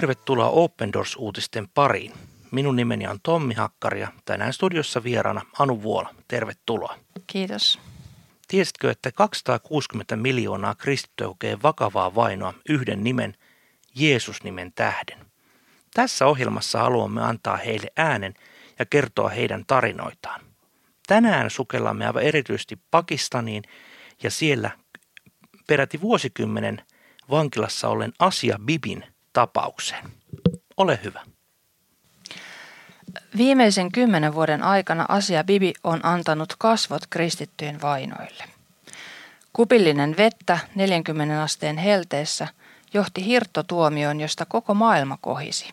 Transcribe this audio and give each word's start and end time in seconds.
Tervetuloa 0.00 0.48
Open 0.48 0.92
Doors-uutisten 0.92 1.68
pariin. 1.74 2.12
Minun 2.50 2.76
nimeni 2.76 3.06
on 3.06 3.18
Tommi 3.22 3.54
Hakkari 3.54 4.00
ja 4.00 4.12
tänään 4.24 4.52
studiossa 4.52 5.04
vieraana 5.04 5.42
Anu 5.58 5.82
Vuola. 5.82 6.14
Tervetuloa. 6.28 6.98
Kiitos. 7.26 7.78
Tiesitkö, 8.48 8.90
että 8.90 9.12
260 9.12 10.16
miljoonaa 10.16 10.74
kristittyä 10.74 11.26
kokee 11.26 11.58
vakavaa 11.62 12.14
vainoa 12.14 12.54
yhden 12.68 13.04
nimen, 13.04 13.36
Jeesus-nimen 13.94 14.72
tähden? 14.74 15.26
Tässä 15.94 16.26
ohjelmassa 16.26 16.78
haluamme 16.78 17.22
antaa 17.22 17.56
heille 17.56 17.90
äänen 17.96 18.34
ja 18.78 18.86
kertoa 18.86 19.28
heidän 19.28 19.64
tarinoitaan. 19.66 20.40
Tänään 21.06 21.50
sukellamme 21.50 22.06
aivan 22.06 22.22
erityisesti 22.22 22.78
Pakistaniin 22.90 23.62
ja 24.22 24.30
siellä 24.30 24.70
peräti 25.66 26.00
vuosikymmenen 26.00 26.82
vankilassa 27.30 27.88
ollen 27.88 28.12
Asia 28.18 28.58
Bibin 28.64 29.04
tapaukseen. 29.32 30.10
Ole 30.76 31.00
hyvä. 31.04 31.20
Viimeisen 33.36 33.92
kymmenen 33.92 34.34
vuoden 34.34 34.62
aikana 34.62 35.06
Asia 35.08 35.44
Bibi 35.44 35.72
on 35.84 36.00
antanut 36.02 36.54
kasvot 36.58 37.02
kristittyjen 37.10 37.82
vainoille. 37.82 38.44
Kupillinen 39.52 40.16
vettä 40.16 40.58
40 40.74 41.42
asteen 41.42 41.78
helteessä 41.78 42.48
johti 42.94 43.26
hirttotuomioon, 43.26 44.20
josta 44.20 44.46
koko 44.46 44.74
maailma 44.74 45.18
kohisi. 45.20 45.68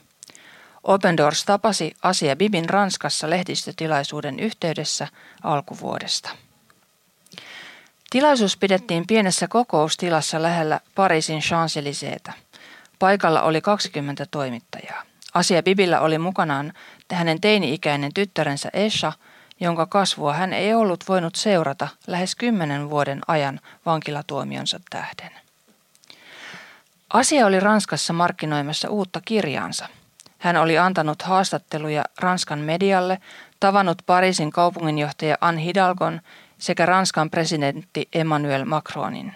Open 0.83 1.17
Doors 1.17 1.45
tapasi 1.45 1.95
Asia 2.03 2.35
Bibin 2.35 2.69
Ranskassa 2.69 3.29
lehdistötilaisuuden 3.29 4.39
yhteydessä 4.39 5.07
alkuvuodesta. 5.43 6.29
Tilaisuus 8.09 8.57
pidettiin 8.57 9.07
pienessä 9.07 9.47
kokoustilassa 9.47 10.41
lähellä 10.41 10.79
Pariisin 10.95 11.39
Champs-Élysées'tä. 11.39 12.33
Paikalla 12.99 13.41
oli 13.41 13.61
20 13.61 14.25
toimittajaa. 14.31 15.03
Asia 15.33 15.63
Bibillä 15.63 15.99
oli 15.99 16.17
mukanaan 16.17 16.73
hänen 17.11 17.41
teini-ikäinen 17.41 18.13
tyttärensä 18.13 18.69
Esha, 18.73 19.13
jonka 19.59 19.85
kasvua 19.85 20.33
hän 20.33 20.53
ei 20.53 20.73
ollut 20.73 21.03
voinut 21.07 21.35
seurata 21.35 21.87
lähes 22.07 22.35
kymmenen 22.35 22.89
vuoden 22.89 23.21
ajan 23.27 23.59
vankilatuomionsa 23.85 24.79
tähden. 24.89 25.31
Asia 27.13 27.45
oli 27.45 27.59
Ranskassa 27.59 28.13
markkinoimassa 28.13 28.89
uutta 28.89 29.21
kirjaansa. 29.25 29.87
Hän 30.37 30.57
oli 30.57 30.77
antanut 30.77 31.21
haastatteluja 31.21 32.03
Ranskan 32.19 32.59
medialle, 32.59 33.19
tavannut 33.59 33.97
Pariisin 34.05 34.51
kaupunginjohtaja 34.51 35.37
Anne 35.41 35.63
Hidalgon 35.63 36.21
sekä 36.57 36.85
Ranskan 36.85 37.29
presidentti 37.29 38.07
Emmanuel 38.13 38.65
Macronin. 38.65 39.35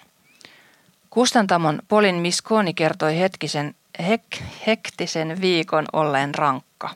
Kustantamon 1.11 1.79
Polin 1.87 2.15
Miskoni 2.15 2.73
kertoi 2.73 3.19
hetkisen, 3.19 3.75
hek, 4.07 4.23
hektisen 4.67 5.41
viikon 5.41 5.85
olleen 5.93 6.35
rankka. 6.35 6.89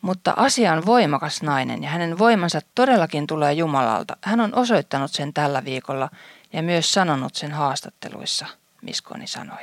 Mutta 0.00 0.34
asia 0.36 0.72
on 0.72 0.86
voimakas 0.86 1.42
nainen 1.42 1.82
ja 1.82 1.90
hänen 1.90 2.18
voimansa 2.18 2.60
todellakin 2.74 3.26
tulee 3.26 3.52
Jumalalta. 3.52 4.16
Hän 4.20 4.40
on 4.40 4.54
osoittanut 4.54 5.12
sen 5.12 5.32
tällä 5.32 5.64
viikolla 5.64 6.08
ja 6.52 6.62
myös 6.62 6.92
sanonut 6.92 7.34
sen 7.34 7.52
haastatteluissa, 7.52 8.46
Miskoni 8.82 9.26
sanoi. 9.26 9.62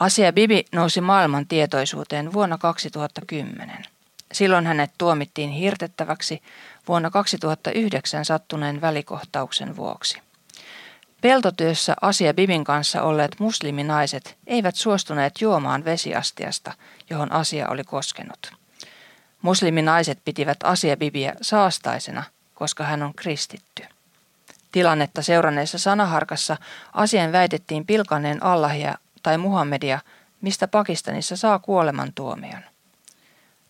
Asia 0.00 0.32
Bibi 0.32 0.64
nousi 0.72 1.00
maailman 1.00 1.46
tietoisuuteen 1.46 2.32
vuonna 2.32 2.58
2010. 2.58 3.84
Silloin 4.32 4.66
hänet 4.66 4.90
tuomittiin 4.98 5.50
hirtettäväksi 5.50 6.42
vuonna 6.88 7.10
2009 7.10 8.24
sattuneen 8.24 8.80
välikohtauksen 8.80 9.76
vuoksi. 9.76 10.22
Peltotyössä 11.22 11.94
Asia 12.00 12.34
Bibin 12.34 12.64
kanssa 12.64 13.02
olleet 13.02 13.40
musliminaiset 13.40 14.38
eivät 14.46 14.76
suostuneet 14.76 15.40
juomaan 15.40 15.84
vesiastiasta, 15.84 16.72
johon 17.10 17.32
asia 17.32 17.68
oli 17.68 17.84
koskenut. 17.84 18.52
Musliminaiset 19.42 20.18
pitivät 20.24 20.56
Asia 20.64 20.96
Bibiä 20.96 21.34
saastaisena, 21.40 22.24
koska 22.54 22.84
hän 22.84 23.02
on 23.02 23.14
kristitty. 23.14 23.82
Tilannetta 24.72 25.22
seuranneessa 25.22 25.78
sanaharkassa 25.78 26.56
asian 26.92 27.32
väitettiin 27.32 27.86
pilkaneen 27.86 28.42
Allahia 28.42 28.94
tai 29.22 29.38
Muhammedia, 29.38 29.98
mistä 30.40 30.68
Pakistanissa 30.68 31.36
saa 31.36 31.58
kuoleman 31.58 32.12
tuomion. 32.14 32.62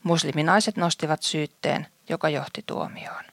Musliminaiset 0.02 0.76
nostivat 0.76 1.22
syytteen, 1.22 1.86
joka 2.08 2.28
johti 2.28 2.62
tuomioon. 2.66 3.31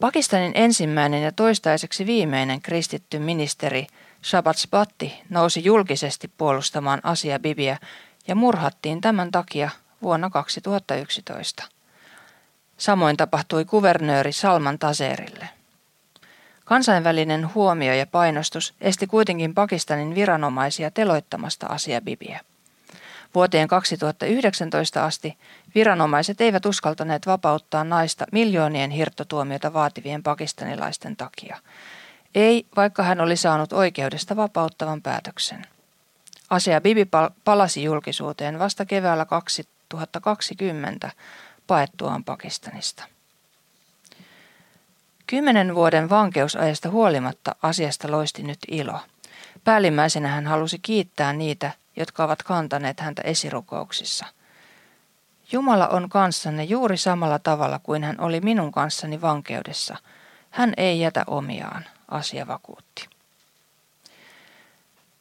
Pakistanin 0.00 0.52
ensimmäinen 0.54 1.22
ja 1.22 1.32
toistaiseksi 1.32 2.06
viimeinen 2.06 2.62
kristitty 2.62 3.18
ministeri 3.18 3.86
Shabat 4.24 4.56
Batti 4.70 5.22
nousi 5.30 5.64
julkisesti 5.64 6.30
puolustamaan 6.36 7.00
Asia 7.02 7.38
Bibiä 7.38 7.78
ja 8.28 8.34
murhattiin 8.34 9.00
tämän 9.00 9.30
takia 9.30 9.70
vuonna 10.02 10.30
2011. 10.30 11.64
Samoin 12.76 13.16
tapahtui 13.16 13.64
kuvernööri 13.64 14.32
Salman 14.32 14.78
Taserille. 14.78 15.48
Kansainvälinen 16.64 17.54
huomio 17.54 17.94
ja 17.94 18.06
painostus 18.06 18.74
esti 18.80 19.06
kuitenkin 19.06 19.54
Pakistanin 19.54 20.14
viranomaisia 20.14 20.90
teloittamasta 20.90 21.66
Asia 21.66 22.00
Bibiä. 22.00 22.40
Vuoteen 23.38 23.68
2019 23.68 25.04
asti 25.04 25.38
viranomaiset 25.74 26.40
eivät 26.40 26.66
uskaltaneet 26.66 27.26
vapauttaa 27.26 27.84
naista 27.84 28.26
miljoonien 28.32 28.90
hirttotuomiota 28.90 29.72
vaativien 29.72 30.22
pakistanilaisten 30.22 31.16
takia. 31.16 31.58
Ei, 32.34 32.66
vaikka 32.76 33.02
hän 33.02 33.20
oli 33.20 33.36
saanut 33.36 33.72
oikeudesta 33.72 34.36
vapauttavan 34.36 35.02
päätöksen. 35.02 35.66
Asia 36.50 36.80
Bibi 36.80 37.08
palasi 37.44 37.82
julkisuuteen 37.82 38.58
vasta 38.58 38.84
keväällä 38.84 39.24
2020 39.24 41.10
paettuaan 41.66 42.24
Pakistanista. 42.24 43.04
Kymmenen 45.26 45.74
vuoden 45.74 46.10
vankeusajasta 46.10 46.90
huolimatta 46.90 47.54
asiasta 47.62 48.10
loisti 48.10 48.42
nyt 48.42 48.58
ilo. 48.68 49.00
Päällimmäisenä 49.64 50.28
hän 50.28 50.46
halusi 50.46 50.78
kiittää 50.78 51.32
niitä, 51.32 51.72
jotka 51.98 52.24
ovat 52.24 52.42
kantaneet 52.42 53.00
häntä 53.00 53.22
esirukouksissa. 53.22 54.26
Jumala 55.52 55.88
on 55.88 56.08
kanssanne 56.08 56.64
juuri 56.64 56.96
samalla 56.96 57.38
tavalla 57.38 57.78
kuin 57.78 58.04
hän 58.04 58.20
oli 58.20 58.40
minun 58.40 58.72
kanssani 58.72 59.20
vankeudessa. 59.20 59.96
Hän 60.50 60.72
ei 60.76 61.00
jätä 61.00 61.24
omiaan, 61.26 61.84
asia 62.08 62.46
vakuutti. 62.46 63.08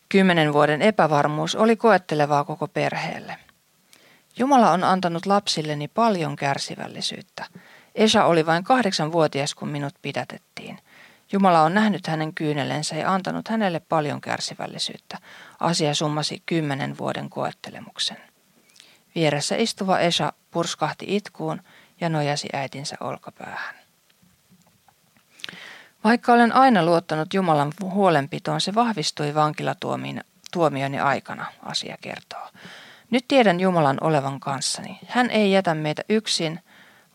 Kymmenen 0.09 0.53
vuoden 0.53 0.81
epävarmuus 0.81 1.55
oli 1.55 1.75
koettelevaa 1.75 2.43
koko 2.43 2.67
perheelle. 2.67 3.37
Jumala 4.37 4.71
on 4.71 4.83
antanut 4.83 5.25
lapsilleni 5.25 5.87
paljon 5.87 6.35
kärsivällisyyttä. 6.35 7.45
Esa 7.95 8.25
oli 8.25 8.45
vain 8.45 8.63
kahdeksanvuotias, 8.63 9.55
kun 9.55 9.69
minut 9.69 9.93
pidätettiin. 10.01 10.79
Jumala 11.31 11.61
on 11.61 11.73
nähnyt 11.73 12.07
hänen 12.07 12.33
kyynelensä 12.33 12.95
ja 12.95 13.13
antanut 13.13 13.47
hänelle 13.47 13.79
paljon 13.79 14.21
kärsivällisyyttä. 14.21 15.17
Asia 15.59 15.93
summasi 15.93 16.43
kymmenen 16.45 16.97
vuoden 16.97 17.29
koettelemuksen. 17.29 18.17
Vieressä 19.15 19.55
istuva 19.55 19.99
Esa 19.99 20.33
purskahti 20.51 21.05
itkuun 21.15 21.61
ja 22.01 22.09
nojasi 22.09 22.47
äitinsä 22.53 22.95
olkapäähän. 22.99 23.75
Vaikka 26.03 26.33
olen 26.33 26.55
aina 26.55 26.85
luottanut 26.85 27.33
Jumalan 27.33 27.73
huolenpitoon, 27.81 28.61
se 28.61 28.75
vahvistui 28.75 29.35
vankilatuomioni 29.35 30.99
aikana, 31.03 31.45
asia 31.63 31.97
kertoo. 32.01 32.47
Nyt 33.11 33.25
tiedän 33.27 33.59
Jumalan 33.59 33.97
olevan 34.01 34.39
kanssani. 34.39 34.99
Hän 35.07 35.29
ei 35.29 35.51
jätä 35.51 35.75
meitä 35.75 36.03
yksin, 36.09 36.59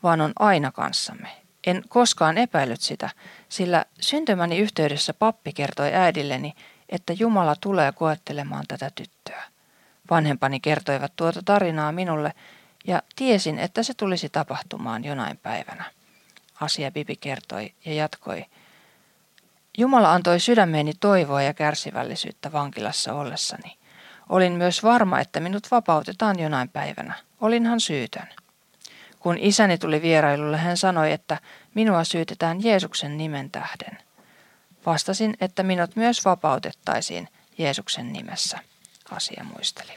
vaan 0.03 0.21
on 0.21 0.33
aina 0.39 0.73
kanssamme. 0.73 1.29
En 1.67 1.83
koskaan 1.89 2.39
epäillyt 2.39 2.81
sitä, 2.81 3.11
sillä 3.49 3.85
syntymäni 4.01 4.59
yhteydessä 4.59 5.15
pappi 5.15 5.53
kertoi 5.53 5.95
äidilleni, 5.95 6.55
että 6.89 7.13
Jumala 7.19 7.57
tulee 7.61 7.93
koettelemaan 7.93 8.65
tätä 8.69 8.91
tyttöä. 8.95 9.43
Vanhempani 10.11 10.61
kertoivat 10.61 11.13
tuota 11.17 11.43
tarinaa 11.45 11.93
minulle 11.93 12.33
ja 12.87 13.03
tiesin, 13.17 13.59
että 13.59 13.83
se 13.83 13.95
tulisi 13.95 14.29
tapahtumaan 14.29 15.05
jonain 15.05 15.37
päivänä. 15.37 15.85
Asia 16.61 16.91
Bibi 16.91 17.17
kertoi 17.17 17.73
ja 17.85 17.95
jatkoi. 17.95 18.45
Jumala 19.79 20.13
antoi 20.13 20.41
sydämeeni 20.41 20.93
toivoa 21.01 21.43
ja 21.43 21.55
kärsivällisyyttä 21.55 22.53
vankilassa 22.53 23.15
ollessani. 23.15 23.79
Olin 24.29 24.53
myös 24.53 24.83
varma, 24.83 25.21
että 25.21 25.41
minut 25.41 25.71
vapautetaan 25.71 26.39
jonain 26.39 26.69
päivänä. 26.69 27.15
Olinhan 27.41 27.81
syytön. 27.81 28.42
Kun 29.23 29.39
isäni 29.39 29.79
tuli 29.79 30.03
vierailulle, 30.03 30.57
hän 30.57 30.77
sanoi, 30.77 31.13
että 31.13 31.41
minua 31.75 32.05
syytetään 32.05 32.65
Jeesuksen 32.65 33.17
nimen 33.17 33.51
tähden. 33.51 33.99
Vastasin, 34.87 35.35
että 35.41 35.63
minut 35.63 35.97
myös 35.97 36.25
vapautettaisiin 36.25 37.29
Jeesuksen 37.59 38.13
nimessä, 38.13 38.59
asia 39.11 39.45
muisteli. 39.45 39.93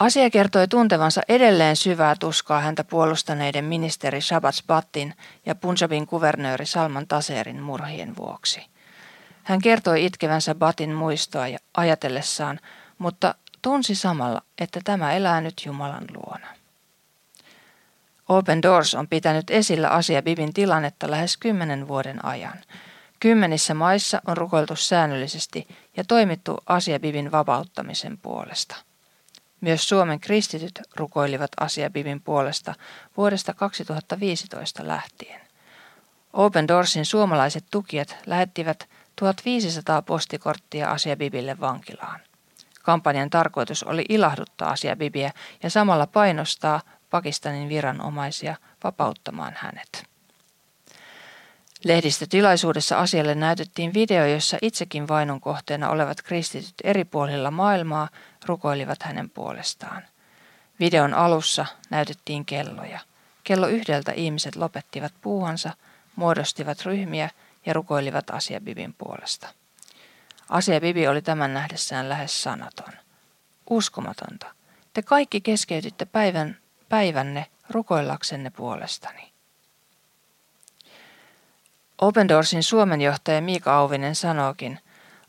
Asia 0.00 0.30
kertoi 0.30 0.68
tuntevansa 0.68 1.20
edelleen 1.28 1.76
syvää 1.76 2.14
tuskaa 2.20 2.60
häntä 2.60 2.84
puolustaneiden 2.84 3.64
ministeri 3.64 4.20
Shabat 4.20 4.54
Battin 4.66 5.14
ja 5.46 5.54
Punjabin 5.54 6.06
kuvernööri 6.06 6.66
Salman 6.66 7.06
Taserin 7.08 7.62
murhien 7.62 8.16
vuoksi. 8.16 8.66
Hän 9.42 9.60
kertoi 9.60 10.04
itkevänsä 10.04 10.54
Batin 10.54 10.92
muistoa 10.92 11.48
ja 11.48 11.58
ajatellessaan, 11.76 12.60
mutta 12.98 13.34
tunsi 13.62 13.94
samalla, 13.94 14.42
että 14.58 14.80
tämä 14.84 15.12
elää 15.12 15.40
nyt 15.40 15.62
Jumalan 15.66 16.04
luona. 16.14 16.59
Open 18.30 18.62
Doors 18.62 18.94
on 18.94 19.08
pitänyt 19.08 19.50
esillä 19.50 19.88
Asia 19.88 20.22
Bibin 20.22 20.54
tilannetta 20.54 21.10
lähes 21.10 21.36
kymmenen 21.36 21.88
vuoden 21.88 22.24
ajan. 22.24 22.58
Kymmenissä 23.20 23.74
maissa 23.74 24.20
on 24.26 24.36
rukoiltu 24.36 24.76
säännöllisesti 24.76 25.68
ja 25.96 26.04
toimittu 26.04 26.58
Asia 26.66 27.00
Bibin 27.00 27.32
vapauttamisen 27.32 28.18
puolesta. 28.18 28.76
Myös 29.60 29.88
Suomen 29.88 30.20
kristityt 30.20 30.80
rukoilivat 30.96 31.50
Asia 31.60 31.90
Bibin 31.90 32.20
puolesta 32.20 32.74
vuodesta 33.16 33.54
2015 33.54 34.86
lähtien. 34.86 35.40
Open 36.32 36.68
Doorsin 36.68 37.06
suomalaiset 37.06 37.64
tukijat 37.70 38.16
lähettivät 38.26 38.88
1500 39.16 40.02
postikorttia 40.02 40.90
Asia 40.90 41.16
Bibille 41.16 41.60
vankilaan. 41.60 42.20
Kampanjan 42.82 43.30
tarkoitus 43.30 43.82
oli 43.82 44.04
ilahduttaa 44.08 44.70
Asia 44.70 44.96
Bibiä 44.96 45.32
ja 45.62 45.70
samalla 45.70 46.06
painostaa 46.06 46.80
Pakistanin 47.10 47.68
viranomaisia 47.68 48.56
vapauttamaan 48.84 49.52
hänet. 49.56 50.10
Lehdistötilaisuudessa 51.84 52.98
asialle 52.98 53.34
näytettiin 53.34 53.94
video, 53.94 54.26
jossa 54.26 54.58
itsekin 54.62 55.08
vainon 55.08 55.40
kohteena 55.40 55.90
olevat 55.90 56.22
kristityt 56.22 56.74
eri 56.84 57.04
puolilla 57.04 57.50
maailmaa 57.50 58.08
rukoilivat 58.46 59.02
hänen 59.02 59.30
puolestaan. 59.30 60.02
Videon 60.80 61.14
alussa 61.14 61.66
näytettiin 61.90 62.44
kelloja. 62.44 63.00
Kello 63.44 63.66
yhdeltä 63.66 64.12
ihmiset 64.12 64.56
lopettivat 64.56 65.12
puuhansa, 65.20 65.70
muodostivat 66.16 66.82
ryhmiä 66.86 67.30
ja 67.66 67.72
rukoilivat 67.72 68.30
Asia 68.30 68.60
Bibin 68.60 68.94
puolesta. 68.98 69.48
Asia 70.48 70.80
Bibi 70.80 71.08
oli 71.08 71.22
tämän 71.22 71.54
nähdessään 71.54 72.08
lähes 72.08 72.42
sanaton. 72.42 72.92
Uskomatonta. 73.70 74.46
Te 74.92 75.02
kaikki 75.02 75.40
keskeytitte 75.40 76.04
päivän, 76.04 76.58
päivänne 76.90 77.46
rukoillaksenne 77.70 78.50
puolestani. 78.50 79.32
Open 82.00 82.28
Doorsin 82.28 82.62
Suomen 82.62 83.00
johtaja 83.00 83.40
Miika 83.40 83.76
Auvinen 83.76 84.14
sanookin, 84.14 84.78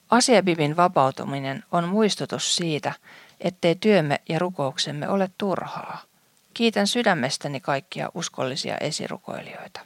Asiabibin 0.10 0.78
vapautuminen 0.78 1.64
on 1.72 1.90
muistutus 1.90 2.56
siitä, 2.56 2.94
ettei 3.40 3.76
työmme 3.76 4.22
ja 4.30 4.40
rukouksemme 4.40 5.10
ole 5.10 5.32
turhaa. 5.38 6.02
Kiitän 6.54 6.88
sydämestäni 6.88 7.60
kaikkia 7.60 8.10
uskollisia 8.14 8.78
esirukoilijoita. 8.78 9.80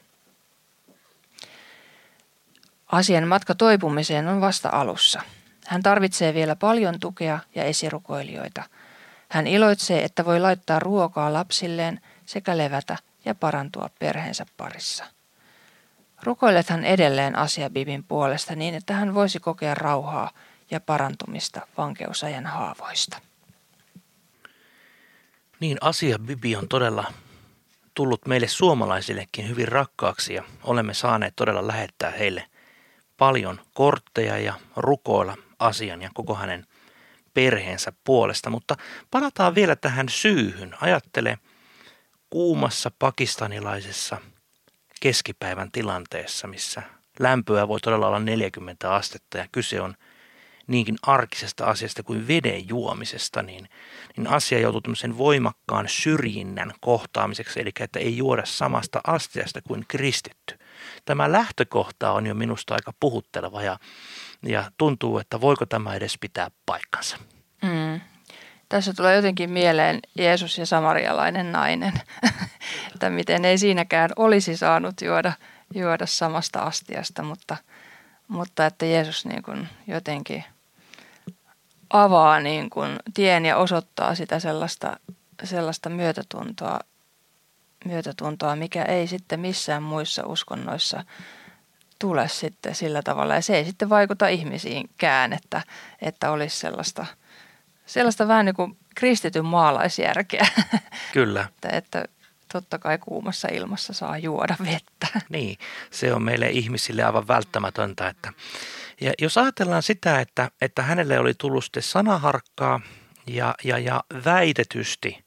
Asian 2.92 3.28
matka 3.28 3.56
toipumiseen 3.56 4.28
on 4.28 4.42
vasta 4.42 4.70
alussa. 4.70 5.22
Hän 5.66 5.84
tarvitsee 5.84 6.34
vielä 6.34 6.56
paljon 6.56 7.00
tukea 7.00 7.40
ja 7.56 7.64
esirukoilijoita. 7.64 8.64
Hän 9.30 9.48
iloitsee, 9.48 10.04
että 10.04 10.26
voi 10.26 10.40
laittaa 10.40 10.80
ruokaa 10.80 11.34
lapsilleen 11.34 12.02
sekä 12.26 12.58
levätä 12.58 12.98
ja 13.26 13.36
parantua 13.36 13.90
perheensä 14.00 14.46
parissa. 14.58 15.06
Rukoilet 16.24 16.70
hän 16.70 16.84
edelleen 16.86 17.36
asia 17.36 17.70
Bibin 17.70 18.04
puolesta 18.04 18.56
niin, 18.56 18.76
että 18.76 18.94
hän 18.94 19.14
voisi 19.14 19.40
kokea 19.40 19.74
rauhaa 19.74 20.32
ja 20.72 20.80
parantumista 20.80 21.68
vankeusajan 21.78 22.46
haavoista. 22.46 23.18
Niin 25.60 25.78
asia 25.82 26.20
Bibi 26.20 26.56
on 26.56 26.68
todella 26.68 27.14
tullut 27.94 28.26
meille 28.26 28.48
suomalaisillekin 28.48 29.50
hyvin 29.50 29.68
rakkaaksi 29.68 30.34
ja 30.34 30.44
olemme 30.64 30.94
saaneet 30.94 31.36
todella 31.36 31.68
lähettää 31.68 32.12
heille 32.12 32.46
paljon 33.18 33.62
kortteja 33.74 34.38
ja 34.38 34.54
rukoilla 34.76 35.38
asian 35.60 36.02
ja 36.02 36.10
koko 36.14 36.36
hänen 36.36 36.66
perheensä 37.36 37.94
puolesta. 38.04 38.50
Mutta 38.50 38.76
palataan 39.12 39.56
vielä 39.56 39.76
tähän 39.76 40.10
syyhyn. 40.10 40.76
Ajattele 40.82 41.40
kuumassa 42.30 42.92
pakistanilaisessa 43.00 44.18
keskipäivän 45.02 45.72
tilanteessa, 45.72 46.48
missä 46.48 46.82
lämpöä 47.20 47.68
voi 47.68 47.80
todella 47.80 48.08
olla 48.08 48.20
40 48.20 48.94
astetta 48.94 49.38
ja 49.38 49.48
kyse 49.52 49.82
on 49.82 49.96
niinkin 50.68 50.96
arkisesta 51.02 51.66
asiasta 51.66 52.04
kuin 52.04 52.28
veden 52.28 52.70
juomisesta, 52.70 53.42
niin, 53.42 53.70
niin 54.18 54.28
asia 54.28 54.60
joutuu 54.60 54.82
tämmöisen 54.82 55.18
voimakkaan 55.18 55.90
syrjinnän 55.90 56.74
kohtaamiseksi, 56.82 57.62
eli 57.62 57.72
että 57.80 58.00
ei 58.00 58.18
juoda 58.18 58.46
samasta 58.46 59.02
astiasta 59.08 59.62
kuin 59.62 59.86
kristitty. 59.88 60.60
Tämä 61.06 61.32
lähtökohta 61.32 62.12
on 62.12 62.26
jo 62.26 62.34
minusta 62.34 62.74
aika 62.74 62.94
puhutteleva 63.00 63.64
ja, 63.64 63.80
ja 64.44 64.72
tuntuu, 64.78 65.18
että 65.18 65.42
voiko 65.42 65.66
tämä 65.66 65.94
edes 65.94 66.18
pitää 66.18 66.52
paikkansa. 66.66 67.18
Mm. 67.62 68.02
Tässä 68.70 68.94
tulee 68.94 69.16
jotenkin 69.16 69.50
mieleen 69.50 70.00
Jeesus 70.18 70.58
ja 70.58 70.66
samarialainen 70.66 71.52
nainen, 71.52 71.94
että 72.94 73.10
miten 73.10 73.46
ei 73.46 73.58
siinäkään 73.58 74.10
olisi 74.16 74.58
saanut 74.58 75.02
juoda, 75.02 75.34
juoda 75.74 76.06
samasta 76.06 76.60
astiasta, 76.60 77.24
mutta, 77.24 77.58
mutta 78.28 78.66
että 78.66 78.86
Jeesus 78.86 79.26
niin 79.26 79.44
kuin 79.44 79.68
jotenkin 79.88 80.44
avaa 81.90 82.40
niin 82.40 82.70
kuin 82.70 82.96
tien 83.14 83.46
ja 83.46 83.58
osoittaa 83.58 84.16
sitä 84.16 84.40
sellaista, 84.40 85.00
sellaista 85.44 85.90
myötätuntoa, 85.90 86.80
myötätuntoa, 87.86 88.56
mikä 88.56 88.84
ei 88.84 89.08
sitten 89.08 89.40
missään 89.40 89.84
muissa 89.84 90.26
uskonnoissa 90.26 91.04
tule 92.00 92.28
sitten 92.28 92.76
sillä 92.76 93.02
tavalla. 93.02 93.36
Ja 93.36 93.42
se 93.42 93.58
ei 93.58 93.66
sitten 93.66 93.90
vaikuta 93.90 94.28
ihmisiinkään, 94.28 95.34
että, 95.34 95.62
että 96.02 96.32
olisi 96.32 96.58
sellaista, 96.58 97.06
sellaista 97.86 98.28
vähän 98.28 98.46
niin 98.46 98.56
kuin 98.56 98.78
kristityn 98.96 99.46
maalaisjärkeä. 99.46 100.48
Kyllä. 101.14 101.42
että, 101.50 101.70
että 101.70 102.06
totta 102.54 102.80
kai 102.80 102.98
kuumassa 102.98 103.48
ilmassa 103.48 103.94
saa 103.94 104.18
juoda 104.18 104.56
vettä. 104.60 105.08
Niin, 105.30 105.58
se 105.92 106.14
on 106.14 106.24
meille 106.24 106.50
ihmisille 106.50 107.04
aivan 107.04 107.28
välttämätöntä. 107.28 108.08
Että, 108.08 108.34
ja 109.02 109.14
jos 109.22 109.38
ajatellaan 109.38 109.84
sitä, 109.84 110.20
että, 110.20 110.52
että 110.62 110.82
hänelle 110.82 111.20
oli 111.20 111.34
tullut 111.34 111.64
sitten 111.64 111.84
sanaharkkaa 111.84 112.82
ja, 113.28 113.56
ja, 113.64 113.78
ja 113.78 114.04
väitetysti, 114.26 115.26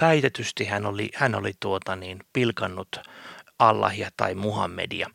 väitetysti 0.00 0.64
hän 0.64 0.86
oli, 0.86 1.10
hän 1.14 1.34
oli 1.34 1.52
tuota 1.60 1.96
niin, 1.96 2.18
pilkannut 2.32 3.00
Allahia 3.60 4.10
tai 4.16 4.34
Muhammedia. 4.34 5.10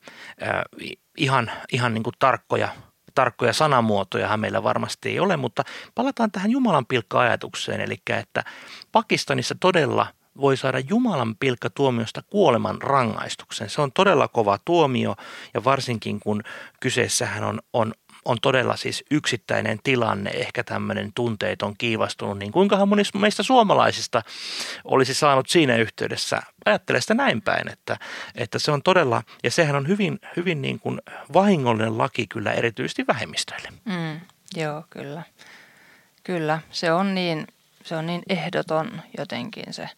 Ihan, 1.17 1.51
ihan 1.71 1.93
niin 1.93 2.03
kuin 2.03 2.13
tarkkoja 2.19 2.69
tarkkoja 3.15 3.53
sanamuotoja 3.53 4.37
meillä 4.37 4.63
varmasti 4.63 5.09
ei 5.09 5.19
ole, 5.19 5.37
mutta 5.37 5.63
palataan 5.95 6.31
tähän 6.31 6.51
Jumalan 6.51 6.85
pilkka-ajatukseen, 6.85 7.81
eli 7.81 7.97
että 8.07 8.43
Pakistanissa 8.91 9.55
todella 9.59 10.07
voi 10.41 10.57
saada 10.57 10.79
Jumalan 10.79 11.35
pilkka 11.35 11.69
tuomiosta 11.69 12.21
kuoleman 12.21 12.81
rangaistuksen. 12.81 13.69
Se 13.69 13.81
on 13.81 13.91
todella 13.91 14.27
kova 14.27 14.59
tuomio 14.65 15.15
ja 15.53 15.63
varsinkin 15.63 16.19
kun 16.19 16.43
kyseessähän 16.79 17.43
on, 17.43 17.59
on 17.73 17.93
on 18.25 18.37
todella 18.41 18.75
siis 18.75 19.03
yksittäinen 19.11 19.79
tilanne, 19.83 20.29
ehkä 20.29 20.63
tämmöinen 20.63 21.11
tunteeton 21.15 21.77
kiivastunut, 21.77 22.39
niin 22.39 22.51
kuinkahan 22.51 22.89
moni 22.89 23.03
meistä 23.17 23.43
suomalaisista 23.43 24.21
olisi 24.83 25.13
saanut 25.13 25.49
siinä 25.49 25.75
yhteydessä, 25.75 26.41
ajattele 26.65 27.01
sitä 27.01 27.13
näin 27.13 27.41
päin, 27.41 27.71
että, 27.71 27.97
että 28.35 28.59
se 28.59 28.71
on 28.71 28.83
todella, 28.83 29.23
ja 29.43 29.51
sehän 29.51 29.75
on 29.75 29.87
hyvin, 29.87 30.19
hyvin 30.35 30.61
niin 30.61 30.79
kuin 30.79 31.01
vahingollinen 31.33 31.97
laki 31.97 32.27
kyllä 32.27 32.53
erityisesti 32.53 33.07
vähemmistöille. 33.07 33.69
Mm, 33.85 34.19
joo, 34.55 34.83
kyllä. 34.89 35.23
Kyllä, 36.23 36.59
se 36.71 36.91
on 36.91 37.15
niin, 37.15 37.47
se 37.83 37.95
on 37.95 38.05
niin 38.05 38.23
ehdoton 38.29 39.01
jotenkin 39.17 39.73
se, 39.73 39.89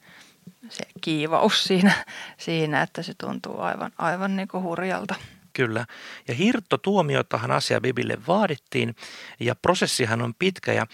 se 0.69 0.83
kiivaus 1.01 1.63
siinä, 1.63 1.93
siinä, 2.37 2.81
että 2.81 3.03
se 3.03 3.13
tuntuu 3.13 3.59
aivan, 3.59 3.91
aivan 3.97 4.35
niin 4.35 4.47
kuin 4.47 4.63
hurjalta. 4.63 5.15
Kyllä. 5.57 5.85
Ja 6.27 6.33
hirttotuomiotahan 6.33 7.51
asia 7.51 7.81
Bibille 7.81 8.17
vaadittiin 8.27 8.95
ja 9.39 9.55
prosessihan 9.55 10.21
on 10.21 10.33
pitkä 10.39 10.73
ja 10.73 10.85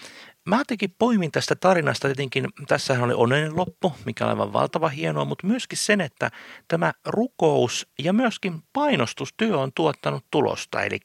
Mä 0.48 0.58
jotenkin 0.58 0.94
poimin 0.98 1.32
tästä 1.32 1.54
tarinasta 1.54 2.08
tietenkin, 2.08 2.48
tässähän 2.68 3.04
oli 3.04 3.14
onnellinen 3.14 3.56
loppu, 3.56 3.92
mikä 4.04 4.24
on 4.24 4.30
aivan 4.30 4.52
valtava 4.52 4.88
hienoa, 4.88 5.24
mutta 5.24 5.46
myöskin 5.46 5.78
sen, 5.78 6.00
että 6.00 6.30
tämä 6.68 6.92
rukous 7.04 7.86
ja 7.98 8.12
myöskin 8.12 8.62
painostustyö 8.72 9.58
on 9.58 9.72
tuottanut 9.74 10.24
tulosta. 10.30 10.82
Eli 10.82 10.98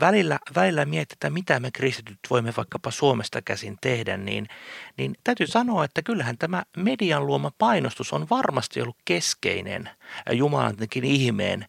välillä, 0.00 0.38
välillä 0.54 0.84
mietitään, 0.84 1.32
mitä 1.32 1.60
me 1.60 1.70
kristityt 1.70 2.18
voimme 2.30 2.52
vaikkapa 2.56 2.90
Suomesta 2.90 3.42
käsin 3.42 3.78
tehdä, 3.80 4.16
niin, 4.16 4.46
niin 4.96 5.14
täytyy 5.24 5.46
sanoa, 5.46 5.84
että 5.84 6.02
kyllähän 6.02 6.38
tämä 6.38 6.62
median 6.76 7.26
luoma 7.26 7.50
painostus 7.58 8.12
on 8.12 8.26
varmasti 8.30 8.82
ollut 8.82 8.98
keskeinen 9.04 9.90
Jumalan 10.32 10.76
ihmeen 11.02 11.66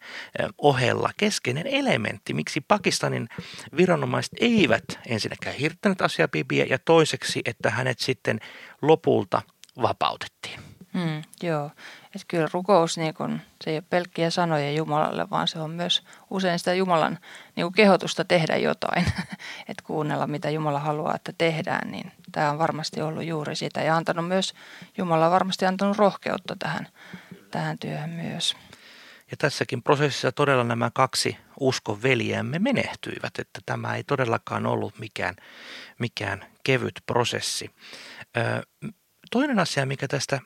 ohella, 0.58 1.10
keskeinen 1.18 1.68
elementti, 1.68 2.34
miksi 2.34 2.62
Pakistanin 2.62 3.30
viranomaiset 3.78 4.34
eivät 4.40 4.84
ensinnäkään 5.06 5.56
hirttäneet 5.56 6.02
asiaa 6.02 6.28
Bibiä 6.28 6.66
ja 6.70 6.78
toiseksi, 6.86 7.42
että 7.46 7.70
hänet 7.70 8.00
sitten 8.00 8.40
lopulta 8.82 9.42
vapautettiin. 9.82 10.60
Mm, 10.94 11.22
joo, 11.44 11.66
että 12.06 12.26
kyllä 12.28 12.48
rukous 12.54 12.98
niin 12.98 13.14
kun, 13.14 13.40
se 13.64 13.70
ei 13.70 13.76
ole 13.76 13.84
pelkkiä 13.90 14.30
sanoja 14.30 14.72
Jumalalle, 14.72 15.30
vaan 15.30 15.48
se 15.48 15.60
on 15.60 15.72
myös 15.72 16.04
usein 16.30 16.60
sitä 16.60 16.74
Jumalan 16.74 17.18
niin 17.56 17.66
kun 17.66 17.74
kehotusta 17.74 18.26
tehdä 18.26 18.58
jotain, 18.58 19.06
että 19.70 19.84
kuunnella 19.84 20.28
mitä 20.28 20.50
Jumala 20.50 20.80
haluaa, 20.80 21.16
että 21.16 21.34
tehdään, 21.38 21.92
niin 21.92 22.12
tämä 22.32 22.52
on 22.52 22.60
varmasti 22.60 23.02
ollut 23.02 23.24
juuri 23.24 23.56
sitä. 23.56 23.82
Ja 23.82 23.96
antanut 23.96 24.28
myös, 24.28 24.54
Jumala 24.98 25.26
on 25.26 25.32
varmasti 25.32 25.66
antanut 25.66 25.98
rohkeutta 25.98 26.56
tähän, 26.60 26.88
tähän 27.52 27.80
työhön 27.80 28.10
myös. 28.10 28.56
Ja 29.32 29.38
tässäkin 29.38 29.84
prosessissa 29.84 30.32
todella 30.32 30.64
nämä 30.64 30.92
kaksi 30.94 31.38
uskon 31.60 32.04
veljäämme 32.04 32.60
menehtyivät, 32.60 33.40
että 33.40 33.60
tämä 33.66 33.96
ei 33.96 34.04
todellakaan 34.04 34.66
ollut 34.66 35.00
mikään, 35.00 35.36
mikään 36.00 36.46
kevyt 36.64 37.00
prosessi. 37.06 37.72
Toinen 39.32 39.60
asia, 39.60 39.86
mikä 39.86 40.08
tästä 40.08 40.40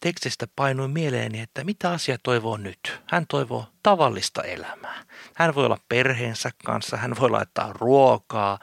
tekstistä 0.00 0.46
painui 0.56 0.88
mieleeni, 0.88 1.40
että 1.40 1.64
mitä 1.64 1.90
asia 1.90 2.18
toivoo 2.22 2.56
nyt. 2.56 3.00
Hän 3.06 3.26
toivoo 3.26 3.66
tavallista 3.82 4.42
elämää. 4.42 5.04
Hän 5.36 5.54
voi 5.54 5.64
olla 5.64 5.78
perheensä 5.88 6.50
kanssa, 6.64 6.96
hän 6.96 7.14
voi 7.20 7.30
laittaa 7.30 7.72
ruokaa 7.72 8.58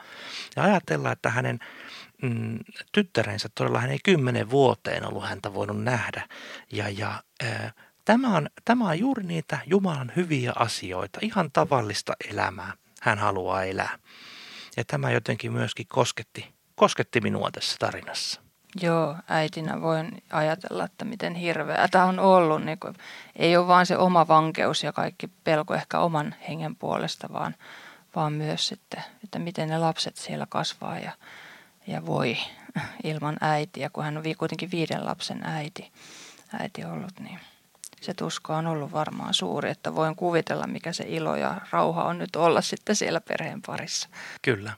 ja 0.55 0.63
ajatella, 0.63 1.11
että 1.11 1.29
hänen 1.29 1.59
mm, 2.21 2.59
tyttärensä 2.91 3.49
todella 3.55 3.79
hän 3.79 3.91
ei 3.91 3.99
kymmenen 4.03 4.49
vuoteen 4.49 5.07
ollut 5.07 5.25
häntä 5.25 5.53
voinut 5.53 5.83
nähdä. 5.83 6.27
Ja, 6.71 6.89
ja 6.89 7.23
ää, 7.43 7.71
tämä, 8.05 8.37
on, 8.37 8.49
tämä 8.65 8.89
on 8.89 8.99
juuri 8.99 9.23
niitä 9.23 9.59
Jumalan 9.65 10.11
hyviä 10.15 10.53
asioita, 10.55 11.19
ihan 11.21 11.51
tavallista 11.51 12.13
elämää 12.29 12.73
hän 13.01 13.17
haluaa 13.17 13.63
elää. 13.63 13.99
Ja 14.77 14.83
tämä 14.85 15.11
jotenkin 15.11 15.51
myöskin 15.51 15.85
kosketti, 15.87 16.53
kosketti 16.75 17.21
minua 17.21 17.51
tässä 17.51 17.75
tarinassa. 17.79 18.41
Joo, 18.81 19.15
äitinä 19.27 19.81
voin 19.81 20.23
ajatella, 20.31 20.83
että 20.83 21.05
miten 21.05 21.35
hirveä 21.35 21.87
tämä 21.87 22.05
on 22.05 22.19
ollut. 22.19 22.63
Niin 22.63 22.79
kuin, 22.79 22.95
ei 23.35 23.57
ole 23.57 23.67
vain 23.67 23.85
se 23.85 23.97
oma 23.97 24.27
vankeus 24.27 24.83
ja 24.83 24.93
kaikki 24.93 25.27
pelko 25.43 25.73
ehkä 25.73 25.99
oman 25.99 26.35
hengen 26.49 26.75
puolesta, 26.75 27.27
vaan, 27.33 27.55
vaan 28.15 28.33
myös 28.33 28.67
sitten, 28.67 29.03
että 29.23 29.39
miten 29.39 29.69
ne 29.69 29.77
lapset 29.77 30.17
siellä 30.17 30.45
kasvaa 30.49 30.99
ja, 30.99 31.11
ja 31.87 32.05
voi 32.05 32.37
ilman 33.03 33.37
äitiä, 33.41 33.89
kun 33.89 34.03
hän 34.03 34.17
on 34.17 34.23
kuitenkin 34.37 34.71
viiden 34.71 35.05
lapsen 35.05 35.43
äiti, 35.43 35.91
äiti 36.59 36.85
ollut, 36.85 37.19
niin 37.19 37.39
se 38.01 38.13
tusko 38.13 38.53
on 38.53 38.67
ollut 38.67 38.91
varmaan 38.91 39.33
suuri, 39.33 39.69
että 39.69 39.95
voin 39.95 40.15
kuvitella, 40.15 40.67
mikä 40.67 40.93
se 40.93 41.03
ilo 41.07 41.35
ja 41.35 41.61
rauha 41.71 42.03
on 42.03 42.17
nyt 42.17 42.35
olla 42.35 42.61
sitten 42.61 42.95
siellä 42.95 43.21
perheen 43.21 43.61
parissa. 43.61 44.09
Kyllä 44.41 44.73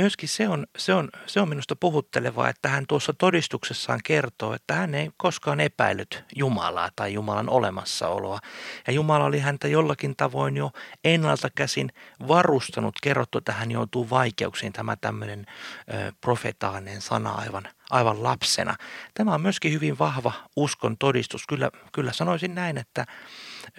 myöskin 0.00 0.28
se 0.28 0.48
on, 0.48 0.66
se, 0.78 0.94
on, 0.94 1.08
se 1.26 1.40
on 1.40 1.48
minusta 1.48 1.76
puhuttelevaa, 1.76 2.48
että 2.48 2.68
hän 2.68 2.84
tuossa 2.88 3.12
todistuksessaan 3.12 4.00
kertoo, 4.04 4.54
että 4.54 4.74
hän 4.74 4.94
ei 4.94 5.10
koskaan 5.16 5.60
epäillyt 5.60 6.24
Jumalaa 6.36 6.90
tai 6.96 7.12
Jumalan 7.12 7.50
olemassaoloa. 7.50 8.38
Ja 8.86 8.92
Jumala 8.92 9.24
oli 9.24 9.38
häntä 9.38 9.68
jollakin 9.68 10.16
tavoin 10.16 10.56
jo 10.56 10.70
ennalta 11.04 11.48
käsin 11.54 11.92
varustanut, 12.28 12.94
kerrottu, 13.02 13.38
että 13.38 13.52
hän 13.52 13.70
joutuu 13.70 14.10
vaikeuksiin, 14.10 14.72
tämä 14.72 14.96
tämmöinen 14.96 15.46
ö, 15.94 16.12
profetaanen 16.20 17.00
sana 17.00 17.30
aivan, 17.30 17.68
aivan 17.90 18.22
lapsena. 18.22 18.76
Tämä 19.14 19.34
on 19.34 19.40
myöskin 19.40 19.72
hyvin 19.72 19.98
vahva 19.98 20.32
uskon 20.56 20.98
todistus. 20.98 21.46
Kyllä, 21.46 21.70
kyllä 21.92 22.12
sanoisin 22.12 22.54
näin, 22.54 22.78
että 22.78 23.06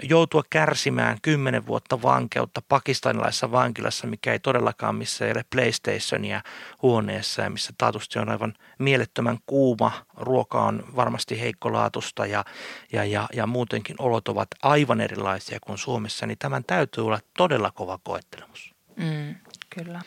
joutua 0.03 0.43
kärsimään 0.49 1.17
kymmenen 1.21 1.67
vuotta 1.67 2.01
vankeutta 2.01 2.61
pakistanilaisessa 2.69 3.51
vankilassa, 3.51 4.07
mikä 4.07 4.31
ei 4.31 4.39
todellakaan 4.39 4.95
missä 4.95 5.25
ei 5.25 5.31
ole 5.31 5.45
PlayStationia 5.49 6.41
huoneessa 6.81 7.41
ja 7.41 7.49
missä 7.49 7.73
taatusti 7.77 8.19
on 8.19 8.29
aivan 8.29 8.53
mielettömän 8.79 9.37
kuuma, 9.45 9.91
ruoka 10.17 10.61
on 10.61 10.83
varmasti 10.95 11.41
heikkolaatusta 11.41 12.25
ja, 12.25 12.45
ja, 12.91 13.05
ja, 13.05 13.29
ja 13.33 13.47
muutenkin 13.47 13.95
olot 13.99 14.27
ovat 14.27 14.47
aivan 14.61 15.01
erilaisia 15.01 15.59
kuin 15.59 15.77
Suomessa, 15.77 16.25
niin 16.25 16.37
tämän 16.37 16.63
täytyy 16.63 17.05
olla 17.05 17.19
todella 17.37 17.71
kova 17.71 17.99
koettelemus. 18.03 18.73
Mm, 18.95 19.35
kyllä. 19.69 20.01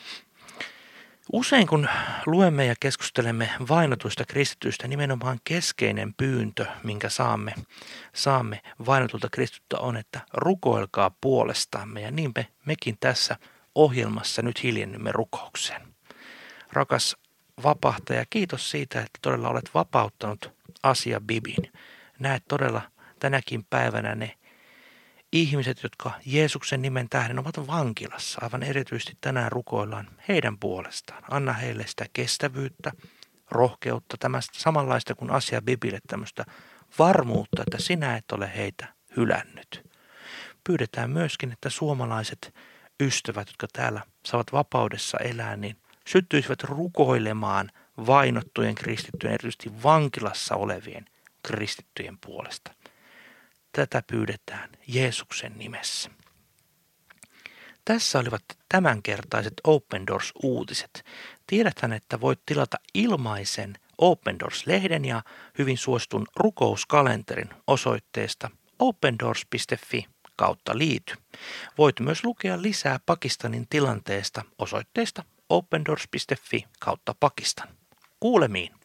Usein 1.33 1.67
kun 1.67 1.87
luemme 2.25 2.65
ja 2.65 2.75
keskustelemme 2.79 3.49
vainotuista 3.69 4.25
kristityistä, 4.25 4.87
nimenomaan 4.87 5.39
keskeinen 5.43 6.13
pyyntö, 6.13 6.65
minkä 6.83 7.09
saamme, 7.09 7.53
saamme 8.13 8.61
vainotulta 8.85 9.27
kristittyä 9.31 9.79
on, 9.79 9.97
että 9.97 10.21
rukoilkaa 10.33 11.11
puolestamme. 11.21 12.01
Ja 12.01 12.11
niin 12.11 12.31
me, 12.35 12.47
mekin 12.65 12.97
tässä 12.99 13.37
ohjelmassa 13.75 14.41
nyt 14.41 14.63
hiljennymme 14.63 15.11
rukoukseen. 15.11 15.81
Rakas 16.73 17.17
vapahtaja, 17.63 18.25
kiitos 18.29 18.71
siitä, 18.71 18.99
että 18.99 19.19
todella 19.21 19.49
olet 19.49 19.69
vapauttanut 19.73 20.53
asia 20.83 21.21
Bibin. 21.21 21.71
Näet 22.19 22.43
todella 22.47 22.81
tänäkin 23.19 23.65
päivänä 23.69 24.15
ne 24.15 24.37
ihmiset, 25.35 25.83
jotka 25.83 26.11
Jeesuksen 26.25 26.81
nimen 26.81 27.09
tähden 27.09 27.39
ovat 27.39 27.67
vankilassa, 27.67 28.39
aivan 28.41 28.63
erityisesti 28.63 29.17
tänään 29.21 29.51
rukoillaan 29.51 30.07
heidän 30.27 30.57
puolestaan. 30.59 31.23
Anna 31.29 31.53
heille 31.53 31.87
sitä 31.87 32.05
kestävyyttä, 32.13 32.91
rohkeutta, 33.51 34.17
tämmöistä 34.19 34.59
samanlaista 34.59 35.15
kuin 35.15 35.31
asia 35.31 35.61
Bibille, 35.61 35.99
tämmöistä 36.07 36.45
varmuutta, 36.99 37.61
että 37.61 37.77
sinä 37.79 38.17
et 38.17 38.31
ole 38.31 38.51
heitä 38.55 38.87
hylännyt. 39.17 39.89
Pyydetään 40.63 41.09
myöskin, 41.09 41.51
että 41.51 41.69
suomalaiset 41.69 42.53
ystävät, 42.99 43.47
jotka 43.47 43.67
täällä 43.73 44.01
saavat 44.25 44.51
vapaudessa 44.53 45.17
elää, 45.17 45.55
niin 45.57 45.77
syttyisivät 46.07 46.63
rukoilemaan 46.63 47.71
vainottujen 47.97 48.75
kristittyjen, 48.75 49.33
erityisesti 49.33 49.83
vankilassa 49.83 50.55
olevien 50.55 51.05
kristittyjen 51.43 52.17
puolesta. 52.25 52.71
Tätä 53.75 54.03
pyydetään 54.07 54.69
Jeesuksen 54.87 55.57
nimessä. 55.57 56.09
Tässä 57.85 58.19
olivat 58.19 58.43
tämänkertaiset 58.69 59.53
Open 59.63 60.07
Doors-uutiset. 60.07 61.05
Tiedäthän, 61.47 61.93
että 61.93 62.21
voit 62.21 62.39
tilata 62.45 62.77
ilmaisen 62.93 63.73
Open 63.97 64.39
Doors-lehden 64.39 65.05
ja 65.05 65.23
hyvin 65.57 65.77
suostun 65.77 66.27
rukouskalenterin 66.35 67.49
osoitteesta 67.67 68.49
opendoors.fi 68.79 70.05
kautta 70.35 70.77
liity. 70.77 71.13
Voit 71.77 71.99
myös 71.99 72.23
lukea 72.23 72.61
lisää 72.61 72.99
Pakistanin 73.05 73.67
tilanteesta 73.69 74.41
osoitteesta 74.57 75.23
opendoors.fi 75.49 76.65
kautta 76.79 77.15
Pakistan. 77.19 77.67
Kuulemiin! 78.19 78.84